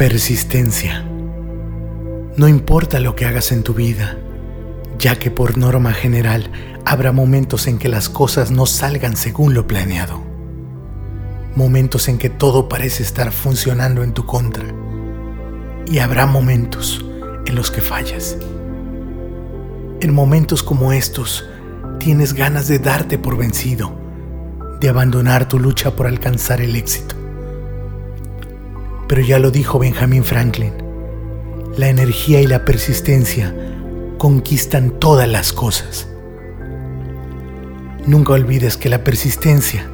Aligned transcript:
Persistencia. 0.00 1.04
No 2.38 2.48
importa 2.48 3.00
lo 3.00 3.14
que 3.14 3.26
hagas 3.26 3.52
en 3.52 3.62
tu 3.62 3.74
vida, 3.74 4.16
ya 4.98 5.18
que 5.18 5.30
por 5.30 5.58
norma 5.58 5.92
general 5.92 6.50
habrá 6.86 7.12
momentos 7.12 7.66
en 7.66 7.78
que 7.78 7.90
las 7.90 8.08
cosas 8.08 8.50
no 8.50 8.64
salgan 8.64 9.14
según 9.14 9.52
lo 9.52 9.66
planeado. 9.66 10.22
Momentos 11.54 12.08
en 12.08 12.16
que 12.16 12.30
todo 12.30 12.66
parece 12.66 13.02
estar 13.02 13.30
funcionando 13.30 14.02
en 14.02 14.14
tu 14.14 14.24
contra. 14.24 14.64
Y 15.86 15.98
habrá 15.98 16.24
momentos 16.24 17.04
en 17.44 17.54
los 17.54 17.70
que 17.70 17.82
fallas. 17.82 18.38
En 20.00 20.14
momentos 20.14 20.62
como 20.62 20.94
estos, 20.94 21.44
tienes 21.98 22.32
ganas 22.32 22.68
de 22.68 22.78
darte 22.78 23.18
por 23.18 23.36
vencido, 23.36 23.92
de 24.80 24.88
abandonar 24.88 25.46
tu 25.46 25.58
lucha 25.58 25.94
por 25.94 26.06
alcanzar 26.06 26.62
el 26.62 26.74
éxito. 26.74 27.19
Pero 29.10 29.22
ya 29.22 29.40
lo 29.40 29.50
dijo 29.50 29.80
Benjamin 29.80 30.22
Franklin, 30.22 30.72
la 31.76 31.88
energía 31.88 32.40
y 32.42 32.46
la 32.46 32.64
persistencia 32.64 33.52
conquistan 34.18 35.00
todas 35.00 35.28
las 35.28 35.52
cosas. 35.52 36.06
Nunca 38.06 38.34
olvides 38.34 38.76
que 38.76 38.88
la 38.88 39.02
persistencia 39.02 39.90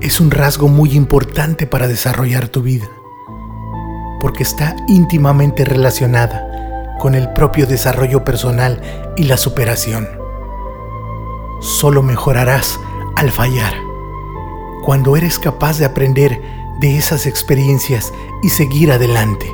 es 0.00 0.20
un 0.20 0.30
rasgo 0.30 0.68
muy 0.68 0.92
importante 0.92 1.66
para 1.66 1.88
desarrollar 1.88 2.46
tu 2.46 2.62
vida, 2.62 2.86
porque 4.20 4.44
está 4.44 4.76
íntimamente 4.86 5.64
relacionada 5.64 6.94
con 7.00 7.16
el 7.16 7.32
propio 7.32 7.66
desarrollo 7.66 8.24
personal 8.24 8.80
y 9.16 9.24
la 9.24 9.36
superación. 9.36 10.06
Solo 11.60 12.04
mejorarás 12.04 12.78
al 13.16 13.32
fallar, 13.32 13.74
cuando 14.84 15.16
eres 15.16 15.40
capaz 15.40 15.80
de 15.80 15.86
aprender 15.86 16.57
de 16.80 16.96
esas 16.96 17.26
experiencias 17.26 18.12
y 18.42 18.50
seguir 18.50 18.92
adelante, 18.92 19.52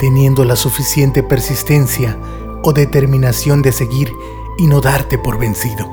teniendo 0.00 0.44
la 0.44 0.56
suficiente 0.56 1.22
persistencia 1.22 2.18
o 2.62 2.72
determinación 2.72 3.62
de 3.62 3.72
seguir 3.72 4.12
y 4.58 4.66
no 4.66 4.80
darte 4.80 5.18
por 5.18 5.38
vencido. 5.38 5.90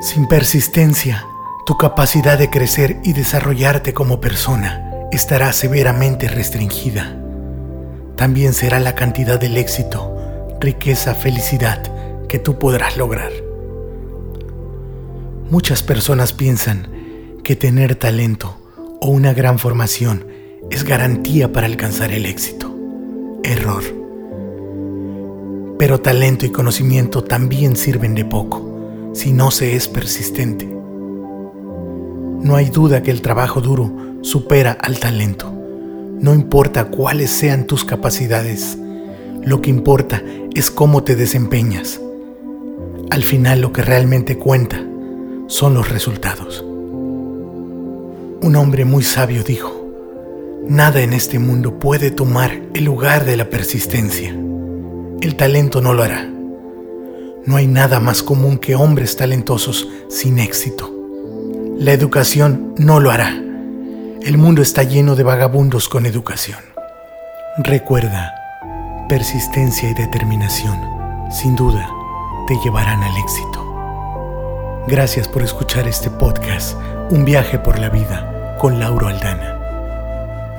Sin 0.00 0.26
persistencia, 0.26 1.26
tu 1.66 1.76
capacidad 1.76 2.38
de 2.38 2.50
crecer 2.50 3.00
y 3.04 3.12
desarrollarte 3.12 3.92
como 3.92 4.20
persona 4.20 4.90
estará 5.12 5.52
severamente 5.52 6.28
restringida 6.28 7.22
también 8.22 8.52
será 8.52 8.78
la 8.78 8.94
cantidad 8.94 9.40
del 9.40 9.56
éxito, 9.56 10.16
riqueza, 10.60 11.12
felicidad 11.12 11.82
que 12.28 12.38
tú 12.38 12.56
podrás 12.56 12.96
lograr. 12.96 13.32
Muchas 15.50 15.82
personas 15.82 16.32
piensan 16.32 16.86
que 17.42 17.56
tener 17.56 17.96
talento 17.96 18.56
o 19.02 19.10
una 19.10 19.34
gran 19.34 19.58
formación 19.58 20.26
es 20.70 20.84
garantía 20.84 21.52
para 21.52 21.66
alcanzar 21.66 22.12
el 22.12 22.24
éxito. 22.24 22.72
Error. 23.42 23.82
Pero 25.76 26.00
talento 26.00 26.46
y 26.46 26.50
conocimiento 26.50 27.24
también 27.24 27.74
sirven 27.74 28.14
de 28.14 28.24
poco 28.24 29.10
si 29.12 29.32
no 29.32 29.50
se 29.50 29.74
es 29.74 29.88
persistente. 29.88 30.66
No 30.66 32.54
hay 32.54 32.70
duda 32.70 33.02
que 33.02 33.10
el 33.10 33.22
trabajo 33.22 33.60
duro 33.60 33.92
supera 34.20 34.78
al 34.80 35.00
talento. 35.00 35.52
No 36.20 36.32
importa 36.32 36.84
cuáles 36.84 37.30
sean 37.30 37.66
tus 37.66 37.84
capacidades, 37.84 38.78
lo 39.44 39.60
que 39.60 39.70
importa 39.70 40.22
es 40.54 40.70
cómo 40.70 41.02
te 41.02 41.16
desempeñas. 41.16 42.00
Al 43.10 43.24
final 43.24 43.62
lo 43.62 43.72
que 43.72 43.82
realmente 43.82 44.38
cuenta 44.38 44.80
son 45.48 45.74
los 45.74 45.88
resultados. 45.90 46.64
Un 48.42 48.56
hombre 48.56 48.84
muy 48.84 49.04
sabio 49.04 49.44
dijo, 49.44 49.72
nada 50.68 51.00
en 51.00 51.12
este 51.12 51.38
mundo 51.38 51.78
puede 51.78 52.10
tomar 52.10 52.60
el 52.74 52.84
lugar 52.84 53.24
de 53.24 53.36
la 53.36 53.48
persistencia. 53.48 54.36
El 55.20 55.36
talento 55.36 55.80
no 55.80 55.94
lo 55.94 56.02
hará. 56.02 56.28
No 57.46 57.54
hay 57.54 57.68
nada 57.68 58.00
más 58.00 58.24
común 58.24 58.58
que 58.58 58.74
hombres 58.74 59.16
talentosos 59.16 59.88
sin 60.08 60.40
éxito. 60.40 60.92
La 61.78 61.92
educación 61.92 62.74
no 62.78 62.98
lo 62.98 63.12
hará. 63.12 63.30
El 63.30 64.38
mundo 64.38 64.60
está 64.60 64.82
lleno 64.82 65.14
de 65.14 65.22
vagabundos 65.22 65.88
con 65.88 66.04
educación. 66.04 66.58
Recuerda, 67.58 68.34
persistencia 69.08 69.88
y 69.88 69.94
determinación, 69.94 70.80
sin 71.30 71.54
duda, 71.54 71.88
te 72.48 72.56
llevarán 72.64 73.04
al 73.04 73.16
éxito. 73.18 74.82
Gracias 74.88 75.28
por 75.28 75.42
escuchar 75.42 75.86
este 75.86 76.10
podcast, 76.10 76.76
Un 77.10 77.24
viaje 77.24 77.58
por 77.58 77.78
la 77.78 77.88
vida, 77.88 78.31
con 78.62 78.78
Lauro 78.78 79.08
Aldana. 79.08 79.58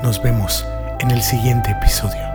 Nos 0.03 0.21
vemos 0.21 0.67
en 0.99 1.11
el 1.11 1.21
siguiente 1.21 1.71
episodio. 1.71 2.32